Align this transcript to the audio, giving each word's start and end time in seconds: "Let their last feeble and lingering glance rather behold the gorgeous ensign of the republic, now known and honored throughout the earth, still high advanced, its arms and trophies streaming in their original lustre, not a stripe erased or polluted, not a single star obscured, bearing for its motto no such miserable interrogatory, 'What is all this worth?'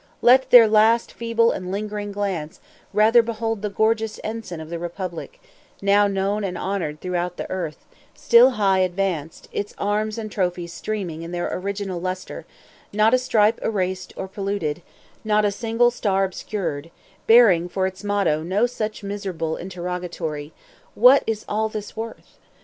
"Let 0.23 0.49
their 0.49 0.67
last 0.67 1.11
feeble 1.13 1.51
and 1.51 1.71
lingering 1.71 2.11
glance 2.11 2.59
rather 2.91 3.21
behold 3.21 3.61
the 3.61 3.69
gorgeous 3.69 4.19
ensign 4.23 4.59
of 4.59 4.71
the 4.71 4.79
republic, 4.79 5.39
now 5.79 6.07
known 6.07 6.43
and 6.43 6.57
honored 6.57 6.99
throughout 6.99 7.37
the 7.37 7.47
earth, 7.51 7.85
still 8.15 8.49
high 8.57 8.79
advanced, 8.79 9.47
its 9.51 9.75
arms 9.77 10.17
and 10.17 10.31
trophies 10.31 10.73
streaming 10.73 11.21
in 11.21 11.29
their 11.31 11.55
original 11.55 12.01
lustre, 12.01 12.47
not 12.91 13.13
a 13.13 13.19
stripe 13.19 13.59
erased 13.61 14.11
or 14.17 14.27
polluted, 14.27 14.81
not 15.23 15.45
a 15.45 15.51
single 15.51 15.91
star 15.91 16.23
obscured, 16.23 16.89
bearing 17.27 17.69
for 17.69 17.85
its 17.85 18.03
motto 18.03 18.41
no 18.41 18.65
such 18.65 19.03
miserable 19.03 19.55
interrogatory, 19.55 20.51
'What 20.95 21.21
is 21.27 21.45
all 21.47 21.69
this 21.69 21.95
worth?' 21.95 22.39